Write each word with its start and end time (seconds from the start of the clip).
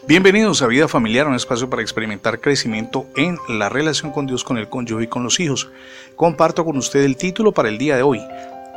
Bienvenidos 0.00 0.62
a 0.62 0.66
Vida 0.66 0.88
Familiar, 0.88 1.28
un 1.28 1.34
espacio 1.36 1.70
para 1.70 1.82
experimentar 1.82 2.40
crecimiento 2.40 3.06
en 3.14 3.38
la 3.48 3.68
relación 3.68 4.10
con 4.10 4.26
Dios, 4.26 4.42
con 4.42 4.58
el 4.58 4.68
cónyuge 4.68 5.04
y 5.04 5.06
con 5.06 5.22
los 5.22 5.38
hijos. 5.38 5.70
Comparto 6.16 6.64
con 6.64 6.76
usted 6.76 7.04
el 7.04 7.16
título 7.16 7.52
para 7.52 7.68
el 7.68 7.78
día 7.78 7.94
de 7.94 8.02
hoy, 8.02 8.20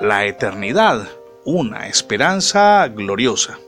La 0.00 0.24
eternidad, 0.24 1.08
una 1.44 1.86
esperanza 1.86 2.88
gloriosa. 2.88 3.60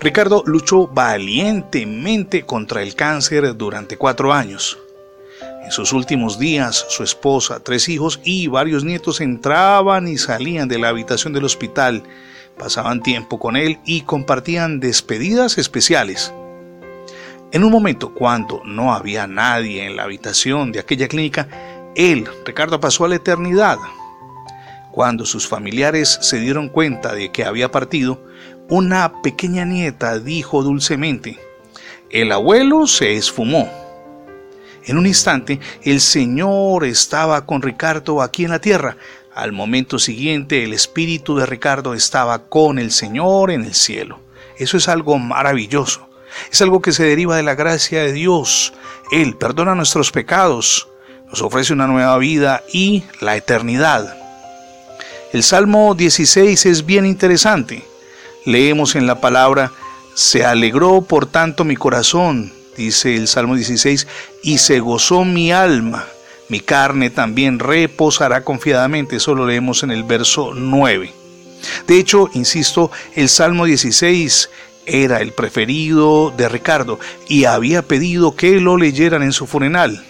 Ricardo 0.00 0.42
luchó 0.46 0.88
valientemente 0.88 2.42
contra 2.42 2.82
el 2.82 2.96
cáncer 2.96 3.56
durante 3.56 3.96
cuatro 3.96 4.32
años. 4.32 4.78
En 5.64 5.70
sus 5.70 5.92
últimos 5.92 6.40
días, 6.40 6.86
su 6.88 7.04
esposa, 7.04 7.60
tres 7.60 7.88
hijos 7.88 8.20
y 8.24 8.48
varios 8.48 8.82
nietos 8.82 9.20
entraban 9.20 10.08
y 10.08 10.18
salían 10.18 10.66
de 10.66 10.78
la 10.78 10.88
habitación 10.88 11.32
del 11.32 11.44
hospital, 11.44 12.02
pasaban 12.58 13.02
tiempo 13.02 13.38
con 13.38 13.56
él 13.56 13.78
y 13.84 14.00
compartían 14.00 14.80
despedidas 14.80 15.56
especiales. 15.58 16.32
En 17.50 17.64
un 17.64 17.72
momento, 17.72 18.12
cuando 18.12 18.60
no 18.66 18.92
había 18.92 19.26
nadie 19.26 19.86
en 19.86 19.96
la 19.96 20.02
habitación 20.02 20.70
de 20.70 20.80
aquella 20.80 21.08
clínica, 21.08 21.48
él, 21.94 22.28
Ricardo, 22.44 22.78
pasó 22.78 23.06
a 23.06 23.08
la 23.08 23.16
eternidad. 23.16 23.78
Cuando 24.92 25.24
sus 25.24 25.48
familiares 25.48 26.18
se 26.20 26.40
dieron 26.40 26.68
cuenta 26.68 27.14
de 27.14 27.32
que 27.32 27.44
había 27.44 27.70
partido, 27.70 28.22
una 28.68 29.22
pequeña 29.22 29.64
nieta 29.64 30.18
dijo 30.18 30.62
dulcemente, 30.62 31.38
el 32.10 32.32
abuelo 32.32 32.86
se 32.86 33.14
esfumó. 33.14 33.66
En 34.84 34.98
un 34.98 35.06
instante, 35.06 35.58
el 35.82 36.02
Señor 36.02 36.84
estaba 36.84 37.46
con 37.46 37.62
Ricardo 37.62 38.20
aquí 38.20 38.44
en 38.44 38.50
la 38.50 38.60
tierra. 38.60 38.98
Al 39.34 39.52
momento 39.52 39.98
siguiente, 39.98 40.64
el 40.64 40.74
espíritu 40.74 41.36
de 41.36 41.46
Ricardo 41.46 41.94
estaba 41.94 42.50
con 42.50 42.78
el 42.78 42.90
Señor 42.90 43.50
en 43.50 43.64
el 43.64 43.74
cielo. 43.74 44.20
Eso 44.58 44.76
es 44.76 44.88
algo 44.88 45.18
maravilloso. 45.18 46.07
Es 46.50 46.62
algo 46.62 46.80
que 46.82 46.92
se 46.92 47.04
deriva 47.04 47.36
de 47.36 47.42
la 47.42 47.54
gracia 47.54 48.02
de 48.02 48.12
Dios. 48.12 48.72
Él 49.10 49.36
perdona 49.36 49.74
nuestros 49.74 50.10
pecados, 50.10 50.88
nos 51.28 51.42
ofrece 51.42 51.72
una 51.72 51.86
nueva 51.86 52.16
vida 52.18 52.62
y 52.72 53.04
la 53.20 53.36
eternidad. 53.36 54.16
El 55.32 55.42
Salmo 55.42 55.94
16 55.94 56.66
es 56.66 56.86
bien 56.86 57.04
interesante. 57.04 57.84
Leemos 58.46 58.96
en 58.96 59.06
la 59.06 59.20
palabra, 59.20 59.72
se 60.14 60.44
alegró 60.44 61.02
por 61.02 61.26
tanto 61.26 61.64
mi 61.64 61.76
corazón, 61.76 62.52
dice 62.76 63.14
el 63.14 63.28
Salmo 63.28 63.54
16, 63.54 64.06
y 64.42 64.58
se 64.58 64.80
gozó 64.80 65.24
mi 65.24 65.52
alma. 65.52 66.06
Mi 66.48 66.60
carne 66.60 67.10
también 67.10 67.58
reposará 67.58 68.42
confiadamente. 68.42 69.16
Eso 69.16 69.34
lo 69.34 69.46
leemos 69.46 69.82
en 69.82 69.90
el 69.90 70.02
verso 70.02 70.52
9. 70.54 71.12
De 71.86 71.98
hecho, 71.98 72.30
insisto, 72.32 72.90
el 73.14 73.28
Salmo 73.28 73.66
16 73.66 74.48
era 74.88 75.20
el 75.20 75.32
preferido 75.32 76.32
de 76.36 76.48
Ricardo 76.48 76.98
y 77.28 77.44
había 77.44 77.82
pedido 77.82 78.34
que 78.34 78.60
lo 78.60 78.76
leyeran 78.76 79.22
en 79.22 79.32
su 79.32 79.46
funeral. 79.46 80.04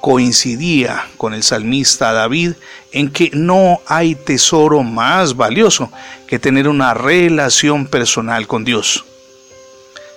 Coincidía 0.00 1.06
con 1.16 1.32
el 1.32 1.42
salmista 1.42 2.12
David 2.12 2.54
en 2.90 3.10
que 3.10 3.30
no 3.32 3.80
hay 3.86 4.14
tesoro 4.14 4.82
más 4.82 5.36
valioso 5.36 5.92
que 6.26 6.38
tener 6.38 6.66
una 6.66 6.94
relación 6.94 7.86
personal 7.86 8.46
con 8.46 8.64
Dios. 8.64 9.04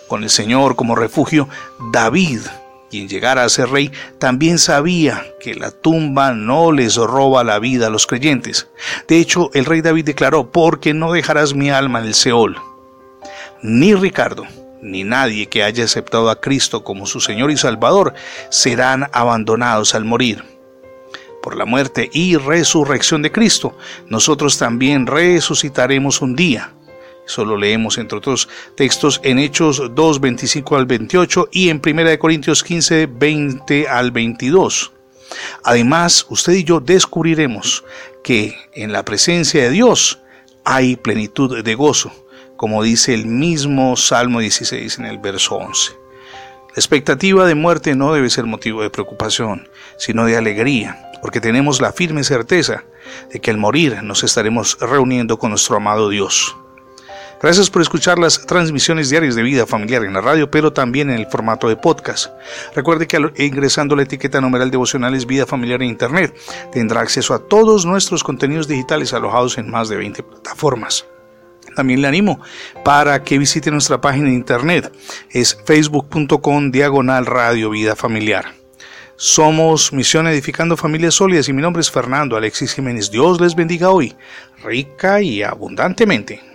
Con 0.07 0.23
el 0.23 0.29
Señor 0.29 0.75
como 0.75 0.95
refugio, 0.95 1.49
David, 1.91 2.41
quien 2.89 3.07
llegara 3.07 3.43
a 3.43 3.49
ser 3.49 3.69
rey, 3.69 3.91
también 4.19 4.57
sabía 4.57 5.25
que 5.39 5.55
la 5.55 5.71
tumba 5.71 6.33
no 6.33 6.71
les 6.71 6.95
roba 6.95 7.43
la 7.43 7.59
vida 7.59 7.87
a 7.87 7.91
los 7.91 8.07
creyentes. 8.07 8.67
De 9.07 9.19
hecho, 9.19 9.51
el 9.53 9.65
rey 9.65 9.81
David 9.81 10.05
declaró, 10.05 10.51
porque 10.51 10.93
no 10.93 11.11
dejarás 11.11 11.53
mi 11.53 11.69
alma 11.69 11.99
en 11.99 12.05
el 12.05 12.13
Seol 12.13 12.59
ni 13.65 13.95
Ricardo, 13.95 14.45
ni 14.81 15.03
nadie 15.03 15.47
que 15.47 15.63
haya 15.63 15.85
aceptado 15.85 16.29
a 16.29 16.39
Cristo 16.39 16.83
como 16.83 17.07
su 17.07 17.19
Señor 17.19 17.49
y 17.49 17.57
Salvador 17.57 18.13
serán 18.49 19.09
abandonados 19.11 19.95
al 19.95 20.05
morir. 20.05 20.43
Por 21.41 21.57
la 21.57 21.65
muerte 21.65 22.09
y 22.13 22.37
resurrección 22.37 23.23
de 23.23 23.31
Cristo, 23.31 23.75
nosotros 24.07 24.59
también 24.59 25.07
resucitaremos 25.07 26.21
un 26.21 26.35
día. 26.35 26.73
Eso 27.25 27.43
lo 27.43 27.57
leemos 27.57 27.97
entre 27.97 28.19
otros 28.19 28.47
textos 28.75 29.19
en 29.23 29.39
Hechos 29.39 29.81
2, 29.95 30.21
25 30.21 30.75
al 30.75 30.85
28 30.85 31.49
y 31.51 31.69
en 31.69 31.81
1 31.83 32.19
Corintios 32.19 32.63
15, 32.63 33.07
20 33.07 33.87
al 33.87 34.11
22. 34.11 34.91
Además, 35.63 36.27
usted 36.29 36.53
y 36.53 36.63
yo 36.63 36.79
descubriremos 36.79 37.83
que 38.23 38.55
en 38.73 38.91
la 38.91 39.03
presencia 39.03 39.63
de 39.63 39.71
Dios 39.71 40.19
hay 40.63 40.95
plenitud 40.97 41.63
de 41.63 41.75
gozo 41.75 42.24
como 42.57 42.83
dice 42.83 43.13
el 43.13 43.25
mismo 43.25 43.95
Salmo 43.95 44.39
16 44.39 44.99
en 44.99 45.05
el 45.05 45.17
verso 45.17 45.55
11. 45.55 45.93
La 46.75 46.79
expectativa 46.81 47.45
de 47.45 47.55
muerte 47.55 47.95
no 47.95 48.13
debe 48.13 48.29
ser 48.29 48.45
motivo 48.45 48.81
de 48.81 48.89
preocupación, 48.89 49.69
sino 49.97 50.25
de 50.25 50.35
alegría, 50.35 51.09
porque 51.21 51.39
tenemos 51.39 51.79
la 51.79 51.93
firme 51.93 52.23
certeza 52.23 52.83
de 53.31 53.39
que 53.39 53.51
al 53.51 53.57
morir 53.57 54.03
nos 54.03 54.23
estaremos 54.23 54.77
reuniendo 54.81 55.39
con 55.39 55.51
nuestro 55.51 55.77
amado 55.77 56.09
Dios. 56.09 56.55
Gracias 57.41 57.69
por 57.69 57.81
escuchar 57.81 58.17
las 58.17 58.45
transmisiones 58.45 59.09
diarias 59.09 59.35
de 59.35 59.43
vida 59.43 59.65
familiar 59.65 60.03
en 60.03 60.13
la 60.13 60.21
radio, 60.21 60.49
pero 60.49 60.73
también 60.73 61.09
en 61.09 61.17
el 61.17 61.27
formato 61.27 61.69
de 61.69 61.75
podcast. 61.75 62.31
Recuerde 62.73 63.07
que 63.07 63.19
ingresando 63.37 63.95
la 63.95 64.03
etiqueta 64.03 64.41
numeral 64.41 64.71
devocionales 64.71 65.25
Vida 65.25 65.45
Familiar 65.45 65.81
en 65.81 65.89
Internet, 65.89 66.35
tendrá 66.71 67.01
acceso 67.01 67.33
a 67.33 67.39
todos 67.39 67.85
nuestros 67.85 68.23
contenidos 68.23 68.67
digitales 68.67 69.13
alojados 69.13 69.57
en 69.57 69.69
más 69.69 69.89
de 69.89 69.97
20 69.97 70.23
plataformas 70.23 71.05
también 71.75 72.01
le 72.01 72.07
animo 72.07 72.39
para 72.83 73.23
que 73.23 73.37
visite 73.37 73.69
nuestra 73.69 74.01
página 74.01 74.29
de 74.29 74.35
internet. 74.35 74.91
Es 75.29 75.57
facebook.com 75.65 76.71
diagonal 76.71 77.25
radio 77.25 77.69
vida 77.69 77.95
familiar. 77.95 78.45
Somos 79.17 79.93
Misión 79.93 80.27
Edificando 80.27 80.75
Familias 80.75 81.13
Sólidas 81.13 81.47
y 81.47 81.53
mi 81.53 81.61
nombre 81.61 81.81
es 81.81 81.91
Fernando 81.91 82.35
Alexis 82.35 82.73
Jiménez. 82.73 83.11
Dios 83.11 83.39
les 83.39 83.55
bendiga 83.55 83.91
hoy, 83.91 84.13
rica 84.63 85.21
y 85.21 85.41
abundantemente. 85.41 86.54